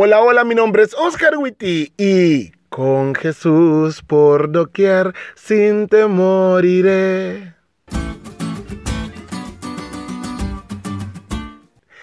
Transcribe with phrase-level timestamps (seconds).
[0.00, 7.56] Hola, hola, mi nombre es Oscar Witty y con Jesús por doquier sin temor iré.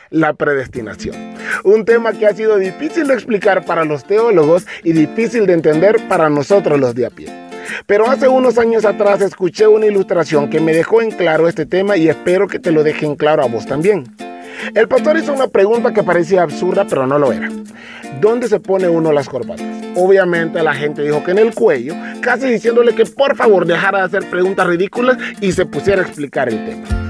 [0.10, 1.16] La predestinación.
[1.64, 6.06] Un tema que ha sido difícil de explicar para los teólogos y difícil de entender
[6.10, 7.30] para nosotros los de a pie.
[7.86, 11.96] Pero hace unos años atrás escuché una ilustración que me dejó en claro este tema
[11.96, 14.04] y espero que te lo deje en claro a vos también.
[14.74, 17.50] El pastor hizo una pregunta que parecía absurda, pero no lo era.
[18.20, 19.66] ¿Dónde se pone uno las corbatas?
[19.96, 24.06] Obviamente la gente dijo que en el cuello, casi diciéndole que por favor dejara de
[24.06, 27.06] hacer preguntas ridículas y se pusiera a explicar el tema.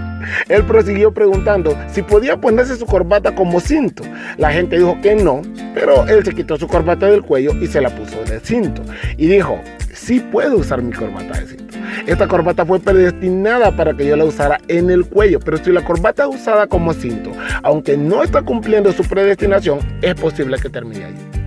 [0.50, 4.04] Él prosiguió preguntando si podía ponerse su corbata como cinto.
[4.38, 5.42] La gente dijo que no,
[5.74, 8.82] pero él se quitó su corbata del cuello y se la puso de cinto.
[9.18, 9.60] Y dijo,
[9.94, 11.76] sí puedo usar mi corbata de cinto.
[12.08, 15.84] Esta corbata fue predestinada para que yo la usara en el cuello, pero si la
[15.84, 17.32] corbata es usada como cinto,
[17.64, 21.46] aunque no está cumpliendo su predestinación, es posible que termine allí.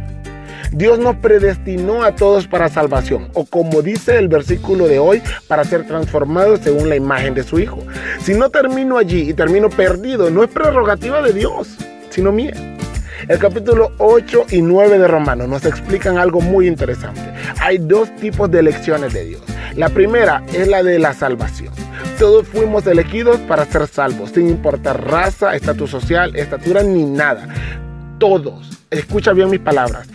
[0.73, 5.62] Dios nos predestinó a todos para salvación, o como dice el versículo de hoy, para
[5.62, 7.79] ser transformados según la imagen de su Hijo.
[8.20, 11.77] Si no termino allí y termino perdido, no es prerrogativa de Dios,
[12.11, 12.55] sino mía.
[13.29, 17.20] El capítulo 8 y 9 de Romanos nos explican algo muy interesante.
[17.61, 19.42] Hay dos tipos de elecciones de Dios.
[19.79, 21.73] La primera es la de la salvación.
[22.19, 27.47] Todos fuimos elegidos para ser salvos, sin importar raza, estatus social, estatura ni nada.
[28.19, 30.09] Todos, escucha bien mis palabras,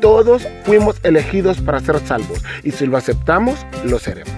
[0.00, 4.32] todos fuimos elegidos para ser salvos y si lo aceptamos, lo seremos.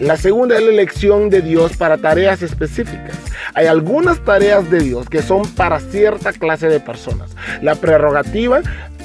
[0.00, 3.16] La segunda es la elección de Dios para tareas específicas.
[3.54, 7.30] Hay algunas tareas de Dios que son para cierta clase de personas.
[7.62, 8.60] La prerrogativa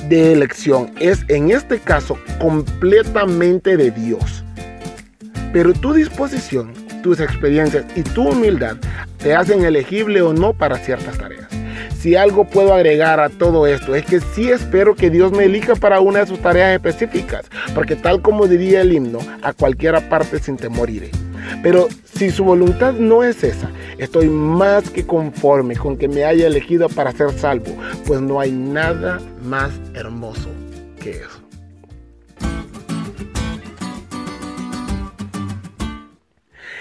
[0.07, 4.43] de elección es en este caso completamente de Dios.
[5.51, 8.77] Pero tu disposición, tus experiencias y tu humildad
[9.17, 11.49] te hacen elegible o no para ciertas tareas
[11.99, 15.75] si algo puedo agregar a todo esto es que sí espero que Dios me elija
[15.75, 20.39] para una de sus tareas específicas, porque tal como diría el himno, a cualquiera parte
[20.39, 21.11] sin temor iré.
[21.61, 26.47] Pero si su voluntad no es esa, estoy más que conforme con que me haya
[26.47, 27.75] elegido para ser salvo,
[28.05, 30.49] pues no hay nada más hermoso
[31.01, 31.48] que eso.